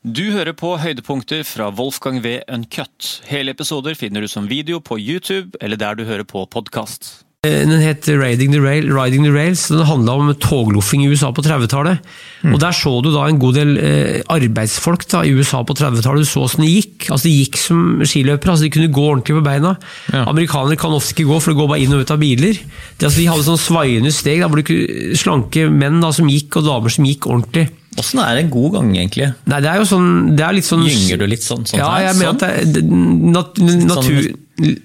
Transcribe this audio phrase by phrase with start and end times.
[0.00, 2.38] Du hører på høydepunkter fra Wolfgang V.
[2.48, 3.18] Uncut.
[3.28, 7.26] Hele episoder finner du som video på YouTube eller der du hører på podkast.
[7.44, 9.66] Eh, Den het Riding the, Rail, Riding the Rails.
[9.68, 12.00] Den handla om togloffing i USA på 30-tallet.
[12.48, 16.24] Og Der så du da en god del eh, arbeidsfolk da, i USA på 30-tallet.
[16.24, 17.10] Du så åssen det gikk.
[17.10, 18.54] Altså De gikk som skiløpere.
[18.54, 19.74] altså De kunne gå ordentlig på beina.
[20.14, 20.24] Ja.
[20.32, 22.56] Amerikanere kan ofte ikke gå, for det går bare inn og ut av biler.
[22.56, 26.32] Det, altså, de hadde sånn svaiende steg, da, hvor du kunne, slanke menn da, som
[26.32, 27.68] gikk, og damer som gikk ordentlig.
[28.00, 29.30] Åssen er en god gang, egentlig?
[29.50, 30.08] Nei, det er jo sånn
[30.38, 31.66] det er litt sånn Gynger du litt sånn?
[31.68, 34.30] sånn ja, jeg mener at det, nat, natur,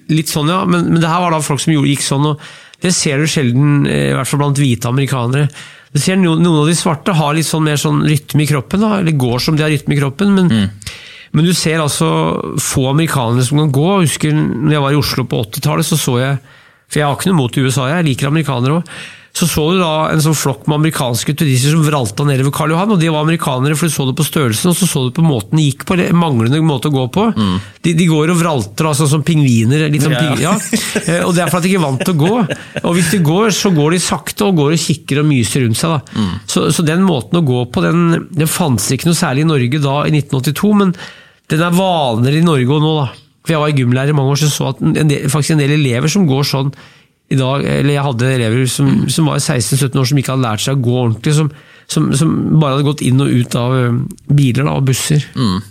[0.08, 0.62] Litt sånn, ja.
[0.64, 2.46] Men, men det her var da folk som gjorde, gikk sånn, og
[2.84, 5.50] det ser du sjelden, eh, i hvert fall blant hvite amerikanere.
[5.92, 8.98] Du ser noen, av de svarte har litt sånn mer sånn rytme i kroppen, da,
[9.00, 10.34] eller går som de har rytme i kroppen.
[10.36, 10.70] men
[11.36, 13.86] Men du ser altså få amerikanere som kan gå.
[14.00, 16.38] Jeg husker når jeg var i Oslo på 80-tallet, så så jeg
[16.88, 18.90] For jeg har ikke noe mot USA, jeg liker amerikanere òg.
[19.36, 22.94] Så så du da en sånn flokk med amerikanske turister som vralta nedover Karl Johan,
[22.94, 25.24] og de var amerikanere, for du så det på størrelsen, og så så du på
[25.26, 27.26] måten de gikk på, eller manglende måte å gå på.
[27.84, 29.84] De, de går og vralter altså, som pingviner.
[29.92, 30.54] Litt sånn Ja, ping, ja.
[31.04, 32.32] Eh, Og det er for at de ikke er vant til å gå.
[32.80, 35.82] Og hvis de går, så går de sakte og går og kikker og myser rundt
[35.82, 35.92] seg.
[35.98, 36.24] Da.
[36.48, 38.02] Så, så den måten å gå på, den,
[38.32, 40.96] den fantes ikke noe særlig i Norge da i 1982, men
[41.52, 42.94] den er vanligere i Norge og nå.
[43.04, 43.08] da.
[43.46, 45.60] For Jeg var i gymlærer i mange år, så så at en del, faktisk en
[45.62, 46.72] del elever som går sånn
[47.28, 50.62] i dag, eller Jeg hadde elever som, som var 16-17 år som ikke hadde lært
[50.62, 51.48] seg å gå ordentlig, som,
[51.90, 53.78] som, som bare hadde gått inn og ut av
[54.30, 55.26] biler da, og busser.
[55.34, 55.64] Mm.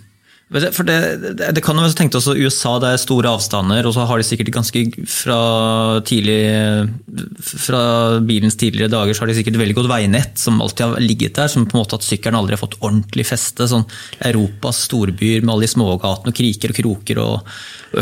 [0.54, 4.04] For det, det, det kan jo tenkt også USA det er store avstander, og så
[4.06, 5.40] har de sikkert ganske fra
[6.06, 6.38] tidlig
[7.42, 7.82] fra
[8.22, 11.50] bilens tidligere dager så har de sikkert veldig godt veinett som alltid har ligget der,
[11.50, 13.66] som på en måte at sykkelen aldri har fått ordentlig feste.
[13.72, 13.88] sånn
[14.30, 17.56] Europas storbyer med alle de smågatene og kriker og kroker og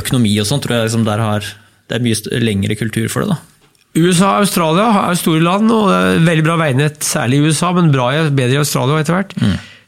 [0.03, 1.53] økonomi og sånn, tror jeg liksom der har
[1.93, 3.35] det er mye lengre kultur for det.
[3.35, 3.53] da.
[3.93, 7.69] USA og Australia er store land, og det er veldig bra veinett, særlig i USA,
[7.77, 9.35] men bra, bedre i Australia etter hvert.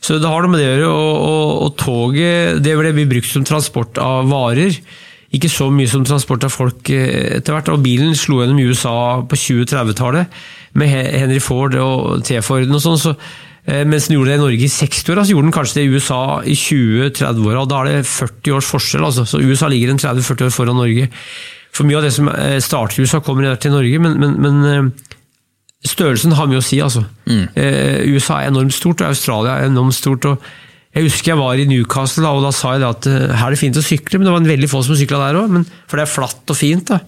[0.06, 0.92] Så det har noe med det å gjøre.
[0.92, 4.78] Og, og, og toget det ble brukt som transport av varer.
[5.34, 7.72] Ikke så mye som transport av folk eh, etter hvert.
[7.74, 8.94] Og bilen slo gjennom USA
[9.26, 10.38] på 20-30-tallet
[10.78, 13.02] med Henry Ford og T-Forden og sånn.
[13.02, 13.16] Så,
[13.66, 15.98] eh, mens den gjorde det i Norge i 60-åra, så gjorde den kanskje det i
[15.98, 17.66] USA i 20-30-åra.
[17.66, 19.10] og Da er det 40 års forskjell.
[19.10, 19.26] Altså.
[19.26, 21.10] Så USA ligger en 30-40 år foran Norge.
[21.76, 24.70] For mye av det som eh, starter i USA, kommer til Norge, men, men, men
[24.72, 25.16] eh,
[25.86, 26.80] størrelsen har mye å si.
[26.82, 27.04] Altså.
[27.28, 27.50] Mm.
[28.16, 30.26] USA er enormt stort, og Australia er enormt stort.
[30.32, 30.46] og
[30.96, 33.56] jeg husker jeg var i Newcastle, da, og da sa jeg at eh, her er
[33.56, 35.58] det fint å sykle, men det var en veldig få som sykla der òg,
[35.92, 36.88] for det er flatt og fint.
[36.88, 37.02] da.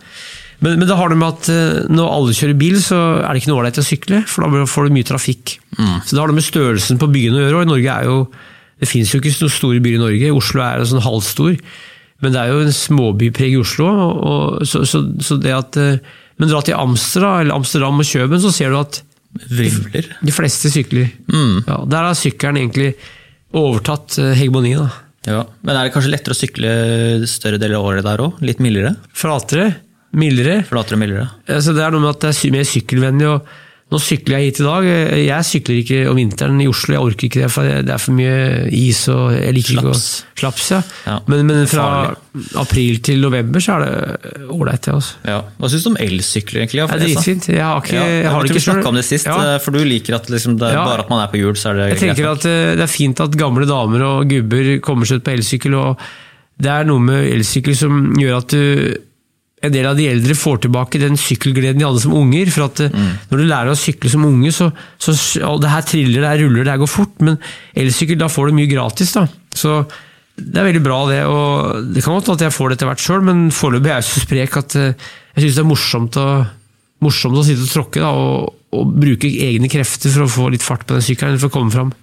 [0.59, 3.39] Men, men det har det med at eh, når alle kjører bil, så er det
[3.39, 5.55] ikke noe ålreit å sykle, for da får du mye trafikk.
[6.03, 8.19] Så det har det med størrelsen på byene å gjøre, og i Norge er jo
[8.77, 11.55] Det finnes jo ikke noen store byer i Norge, Oslo er sånn halvstor.
[12.23, 13.87] Men det er jo en småbypreg i Oslo.
[13.87, 15.99] Og, så, så, så det at, eh,
[16.41, 19.01] men dra til Amsterdam, eller Amsterdam og Kjøben, så ser du at
[19.51, 20.07] Vrimler.
[20.25, 21.11] de fleste sykler.
[21.67, 22.93] Ja, der har sykkelen egentlig
[23.57, 24.73] overtatt hegemoni.
[24.79, 24.87] da.
[25.27, 25.41] Ja.
[25.65, 26.71] Men er det kanskje lettere å sykle
[27.29, 28.39] større deler av året der òg?
[28.47, 28.95] Litt mildere?
[29.17, 29.69] Flatere,
[30.17, 30.61] mildere.
[30.69, 31.25] Flatere og mildere?
[31.51, 33.27] Altså, det er noe med at det er mer sykkelvennlig.
[33.33, 33.55] og
[33.87, 34.85] nå sykler jeg hit i dag.
[35.21, 38.17] Jeg sykler ikke om vinteren i Oslo, jeg orker ikke det, for det er for
[38.17, 40.25] mye is og jeg liker ikke å Slaps.
[40.41, 40.79] Slaps, ja.
[41.07, 41.15] Ja.
[41.31, 42.43] Men, men fra Farlig.
[42.59, 44.97] april til november så er det ålreit, det.
[44.97, 45.15] Altså.
[45.31, 45.39] Ja.
[45.55, 46.83] Hva syns du om elsykler, egentlig?
[46.83, 47.49] Det er dritfint.
[47.55, 49.81] Jeg har ikke, Ja, jeg har det ikke snakka om det sist, eh, for du
[49.87, 52.31] liker at liksom, det bare at man er på hjul, så er det Jeg tenker
[52.35, 55.79] at eh, det er fint at gamle damer og gubber kommer seg ut på elsykkel.
[55.79, 56.03] og
[56.59, 58.63] Det er noe med elsykkel som gjør at du,
[59.65, 62.51] en del av de eldre får tilbake den sykkelgleden de hadde som unger.
[62.53, 63.13] for at eh, Mm.
[63.31, 65.13] Når du lærer å sykle som unge, så, så
[65.59, 67.15] det her triller, det her ruller, det her går fort.
[67.19, 67.39] Men
[67.75, 69.13] elsykkel, da får du mye gratis.
[69.17, 69.27] da.
[69.53, 69.79] Så
[70.37, 71.23] det er veldig bra, det.
[71.25, 74.09] og Det kan godt at jeg får det etter hvert sjøl, men foreløpig er jeg
[74.11, 74.93] så sprek at eh,
[75.35, 76.27] jeg syns det er morsomt å,
[77.01, 80.65] morsomt å sitte og tråkke da, og, og bruke egne krefter for å få litt
[80.65, 81.93] fart på den sykkelen for å komme fram.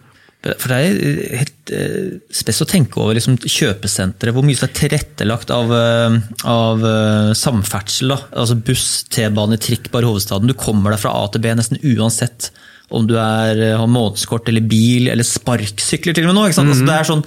[0.45, 4.75] For det er helt eh, spes å tenke over liksom, kjøpesentre, hvor mye som er
[4.77, 6.19] tilrettelagt av, eh,
[6.51, 8.13] av eh, samferdsel.
[8.13, 8.21] Da.
[8.43, 10.51] Altså buss, T-bane, trikk bare hovedstaden.
[10.51, 12.51] Du kommer deg fra A til B nesten uansett
[12.95, 16.49] om du er, eh, har månedskort eller bil eller sparksykler til og med nå.
[16.53, 16.69] Sant?
[16.69, 17.25] altså, det er sånn,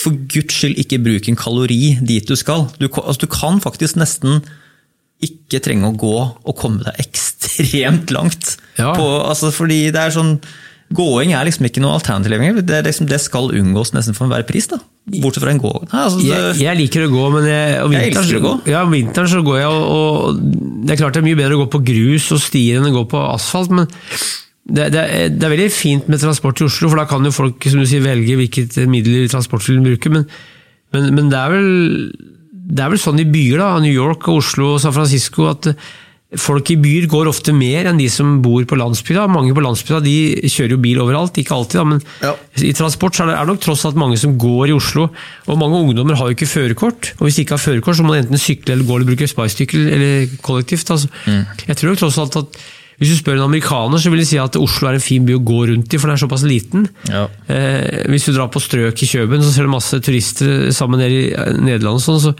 [0.00, 2.66] For guds skyld, ikke bruk en kalori dit du skal.
[2.80, 4.40] Du, altså, du kan faktisk nesten
[5.20, 8.56] ikke trenge å gå og komme deg ekstremt langt.
[8.80, 8.94] Ja.
[8.96, 10.38] På, altså, fordi det er sånn
[10.90, 12.56] Gåing er liksom ikke noe alternativ lenger.
[12.66, 14.66] Det, liksom, det skal unngås nesten for enhver pris.
[14.72, 14.80] da.
[15.22, 15.70] Bortsett fra en gå...
[15.84, 18.54] Nei, altså, Jeg, jeg liker å gå, men jeg, om vinteren, jeg å gå.
[18.72, 21.58] Ja, om vinteren så går jeg, og, og det er klart det er mye bedre
[21.58, 23.86] å gå på grus og stier enn å gå på asfalt, men
[24.70, 27.34] det, det, er, det er veldig fint med transport i Oslo, for da kan jo
[27.34, 30.28] folk som du sier, velge hvilket middel i bruker, men,
[30.94, 31.70] men, men det, er vel,
[32.50, 35.70] det er vel sånn i byer, da, New York og Oslo og San Francisco, at
[36.38, 39.24] Folk i byer går ofte mer enn de som bor på landsbygda.
[39.34, 40.12] Mange på landsbygda de
[40.46, 42.34] kjører jo bil overalt, ikke alltid, da, men Ja.
[42.62, 45.08] i transport så er det er nok tross alt mange som går i Oslo.
[45.48, 47.14] Og mange ungdommer har jo ikke førerkort.
[47.18, 49.26] Og hvis de ikke har førerkort, så må de enten sykle eller gå eller bruke
[49.26, 50.86] sparkesykkel eller kollektivt.
[50.94, 51.08] Altså.
[51.66, 52.62] Jeg tror nok tross alt at
[53.00, 55.32] hvis du spør en amerikaner, så vil de si at Oslo er en fin by
[55.34, 56.86] å gå rundt i, for den er såpass liten.
[57.08, 57.26] Ja.
[57.48, 61.10] Eh, hvis du drar på strøk i Kjøben, så ser du masse turister sammen nede
[61.10, 61.98] i eh, Nederland.
[62.04, 62.34] sånn, så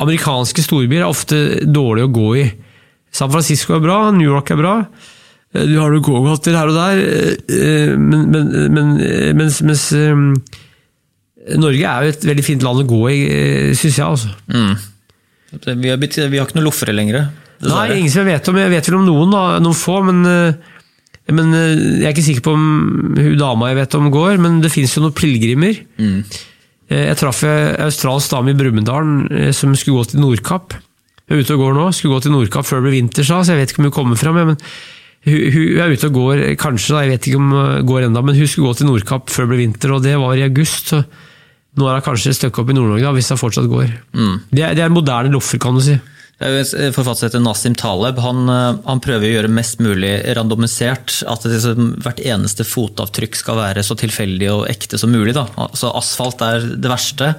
[0.00, 1.36] Amerikanske storbyer er ofte
[1.66, 2.46] dårlige å gå i.
[3.14, 4.74] San Francisco er bra, New York er bra.
[5.54, 7.02] Eh, Du har noen gågater her og der,
[7.46, 8.94] eh, men, men, men,
[9.38, 10.24] mens, mens eh,
[11.60, 13.18] Norge er jo et veldig fint land å gå i,
[13.76, 14.04] syns jeg.
[14.06, 14.30] altså.
[14.48, 14.74] Mm.
[15.84, 17.26] Vi, har blitt, vi har ikke noen loffere lenger.
[17.64, 18.56] Nei, ingen som jeg vet om.
[18.58, 20.72] Jeg vet vel om noen, da, noen få, men, eh,
[21.36, 21.68] men eh,
[22.00, 22.64] jeg er ikke sikker på om
[23.20, 25.78] hun dama jeg vet om går, men det fins jo noen pilegrimer.
[26.00, 26.18] Mm.
[26.90, 30.74] Eh, Jeg traff en australsk dame i Brumunddal eh, som skulle gå til Nordkapp.
[31.24, 33.40] Hun er ute og går nå, skulle gå til Nordkapp før det ble vinter, sa,
[33.40, 34.40] så jeg vet ikke om hun kommer fram.
[34.40, 34.56] Men
[35.24, 38.24] hun, hun er ute og går, kanskje, da, jeg vet ikke om hun går enda,
[38.24, 40.92] men hun skulle gå til Nordkapp før det ble vinter, og det var i august.
[40.92, 41.04] så
[41.74, 43.94] nå er hun kanskje et stykke opp i Nord-Norge, hvis hun fortsatt går.
[44.14, 44.34] Mm.
[44.50, 45.96] Det, er, det er moderne loffer, kan du si.
[46.34, 48.18] Det er forfatter som heter Nasim Taleb.
[48.22, 51.20] Han, eh, han prøver å gjøre mest mulig randomisert.
[51.30, 55.34] At det liksom, hvert eneste fotavtrykk skal være så tilfeldig og ekte som mulig.
[55.36, 55.46] Da.
[55.66, 57.34] Altså, asfalt er det verste,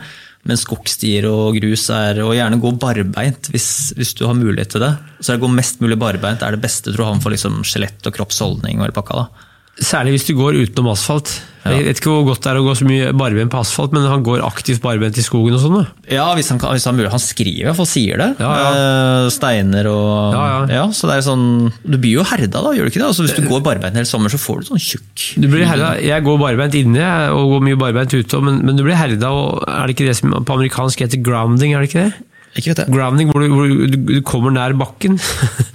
[0.45, 4.83] men skogstier og grus er Og gjerne gå barbeint hvis, hvis du har mulighet til
[4.85, 4.91] det.
[5.19, 8.05] Så det å gå mest mulig barbeint er det beste tror han for liksom, skjelett
[8.05, 9.23] og kroppsholdning og hele pakka.
[9.23, 9.51] da.
[9.75, 11.41] Særlig hvis du går utenom asfalt.
[11.65, 14.03] Jeg vet ikke hvor godt det er å gå så mye barbent på asfalt, men
[14.05, 15.87] han går aktivt barbent i skogen og sånn.
[16.13, 18.27] Ja, hvis han, kan- hvis han, han skriver iallfall, sier det.
[18.39, 19.29] Ja, ja.
[19.33, 20.83] Steiner og Ja, ja.
[20.93, 23.09] så det er sånn Du blir jo herda da, gjør du ikke det?
[23.09, 25.95] Altså, hvis du går barbeint hele sommer, så får du sånn tjukk Du blir herda.
[26.05, 29.33] Jeg går barbeint inne og går mye barbeint ute, men, men du blir herda.
[29.33, 31.73] og Er det ikke det som på amerikansk heter grounding?
[31.73, 32.13] er det ikke det?
[32.55, 32.91] Ikke vet jeg.
[32.93, 35.17] Grounding, hvor du, hvor du, du kommer nær bakken.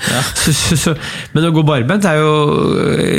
[0.82, 0.94] så,
[1.34, 2.30] men å gå barbent er jo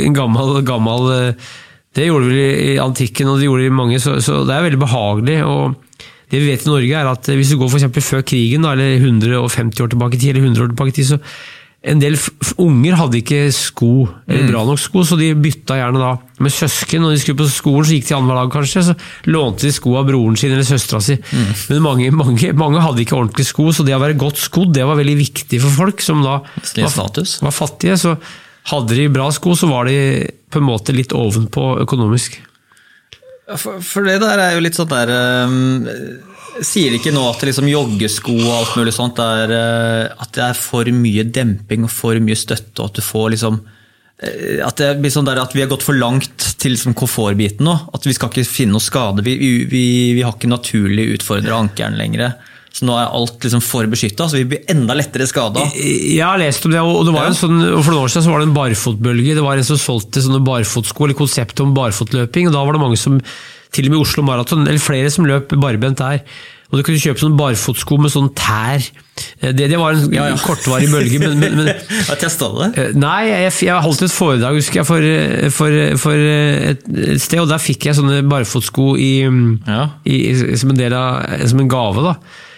[0.02, 1.52] en gammel, gammel eh,
[1.94, 2.42] Det gjorde vi
[2.72, 5.38] i antikken, og det gjorde de mange, så, så det er veldig behagelig.
[5.46, 8.72] og det vi vet i Norge er at Hvis du går for før krigen, da,
[8.72, 11.18] eller 150 år tilbake i tid, eller 100 år tilbake i tid, så
[11.82, 12.14] en del
[12.62, 16.12] unger hadde ikke sko, eller bra nok sko, så de bytta gjerne da
[16.42, 17.02] med søsken.
[17.02, 18.94] Når de skulle på skolen, så gikk de annenhver dag kanskje, så
[19.34, 21.16] lånte de sko av broren sin eller søstera si.
[21.72, 24.86] Men mange, mange, mange hadde ikke ordentlige sko, så det å være godt skodd det
[24.86, 27.98] var veldig viktig for folk som da var, var fattige.
[27.98, 28.14] Så
[28.70, 29.98] hadde de bra sko, så var de
[30.52, 32.38] på en måte litt ovenpå økonomisk.
[33.58, 35.10] For, for det der er jo litt sånn der
[35.50, 35.82] um,
[36.60, 40.44] Sier de ikke nå at liksom joggesko og alt mulig sånt er, uh, at det
[40.50, 44.82] er for mye demping og for mye støtte, og at du får liksom uh, at
[44.82, 47.76] det blir sånn at vi har gått for langt til liksom komfortbiten nå.
[47.96, 49.24] At vi skal ikke finne noe skade.
[49.26, 49.36] Vi,
[49.70, 49.84] vi,
[50.14, 52.34] vi har ikke naturlig utfordra ankelen lenger.
[52.72, 55.66] Så nå er alt liksom for beskytta, så vi blir enda lettere skada.
[55.76, 58.32] Jeg har lest om det, og det var en sånn, for noen år siden så
[58.32, 59.34] var det en barfotbølge.
[59.36, 62.48] Det var en som solgte sånne barfotsko, eller konseptet om barfotløping.
[62.48, 63.18] og Da var det mange som,
[63.72, 66.20] til og med Oslo Maraton, eller flere som løp barbent der.
[66.72, 68.80] Og Du kunne kjøpe sånne barfotsko med sånn tær.
[69.42, 70.36] Det, det var en Ja, ja.
[70.40, 71.18] kortvarig bølge.
[71.20, 71.66] men, men, men
[72.08, 72.68] Har testa det?
[72.80, 75.04] Eh, Nei, jeg, jeg holdt et foredrag husker jeg, for,
[75.52, 79.10] for, for et, et sted, og der fikk jeg sånne barfotsko i,
[79.68, 79.82] Ja.
[80.08, 80.16] i,
[80.56, 82.06] som en del av, som en gave.
[82.08, 82.14] da.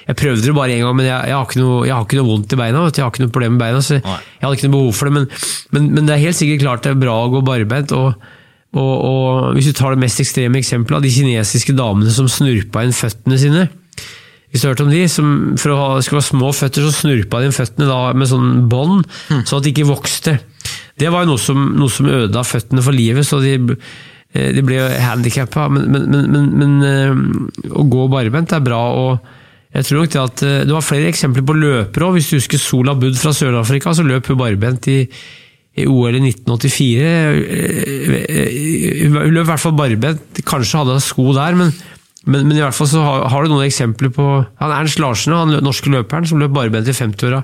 [0.07, 2.19] Jeg prøvde det bare én gang, men jeg, jeg, har ikke noe, jeg har ikke
[2.23, 2.87] noe vondt i beina.
[2.93, 5.15] Jeg har ikke noe problem med beina, så jeg hadde ikke noe behov for det.
[5.19, 5.29] Men,
[5.75, 7.95] men, men det er helt sikkert klart det er bra å gå barbeint.
[7.99, 8.15] Og,
[8.75, 12.83] og, og hvis du tar det mest ekstreme eksempelet av de kinesiske damene som snurpa
[12.85, 13.69] inn føttene sine
[14.55, 16.95] hvis du har hørt om de, som for å ha, skulle ha små føtter, så
[16.95, 20.37] snurpa de inn føttene da med sånn bånd, sånn at de ikke vokste.
[20.95, 23.57] Det var jo noe som, noe som ødela føttene for livet, så de,
[24.31, 25.67] eh, de ble handikappa.
[25.75, 28.79] Men, men, men, men, men eh, å gå barbent er bra.
[28.95, 32.21] og jeg tror nok Det at eh, det var flere eksempler på løpere òg.
[32.21, 35.01] Hvis du husker Sola Budd fra Sør-Afrika, så løp hun barbent i,
[35.75, 37.03] i OL i 1984.
[37.03, 40.43] Eh, eh, Hun løp i hvert fall barbent.
[40.47, 41.75] Kanskje hadde sko der, men
[42.25, 44.27] men, men i hvert fall så har, har du noen eksempler på
[44.61, 47.43] han Ernst Larsen, han norske løperen som løp barbent i 50-åra.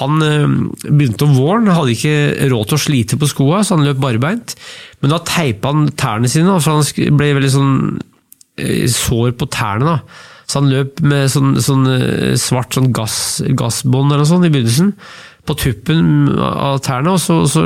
[0.00, 3.86] Han øh, begynte om våren, hadde ikke råd til å slite på skoa, så han
[3.88, 4.54] løp barbeint.
[5.00, 9.96] Men da teipa han tærne sine, for han ble veldig sånn øh, sår på tærne.
[9.96, 10.30] da.
[10.48, 13.18] Så han løp med sånn, sånn øh, svart sånn gass,
[13.56, 14.94] gassbånd eller noe sånt i begynnelsen.
[15.42, 17.64] På tuppen av tærne, og så, så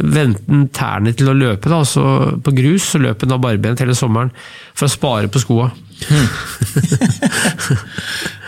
[0.00, 1.68] vendte han tærne til å løpe.
[1.68, 2.02] da, så
[2.40, 4.30] På grus så løp han da barbent hele sommeren
[4.72, 5.68] for å spare på skoa.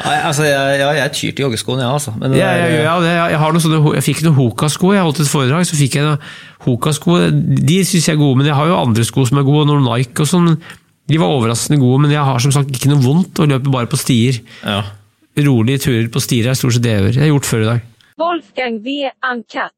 [0.00, 2.14] Nei, altså, jeg, jeg, jeg tyr til joggeskoene, ja, altså.
[2.16, 4.94] Men Ja, jeg, jeg, jeg, jeg, sånne, jeg fikk noen Hoka-sko.
[4.96, 6.30] Jeg holdt et foredrag, så fikk jeg noen
[6.64, 7.18] Hoka-sko.
[7.60, 9.70] De syns jeg er gode, men jeg har jo andre sko som er gode, og
[9.74, 10.54] noen Nike og sånn.
[11.10, 13.90] De var overraskende gode, men jeg har som sagt ikke noe vondt og løper bare
[13.90, 14.40] på stier.
[14.64, 14.80] ja.
[15.40, 17.14] Rolige turer på stier er stort sett det jeg gjør.
[17.16, 17.80] Jeg har gjort før i dag.
[18.20, 19.10] Wolfgang V.
[19.22, 19.72] Uncut.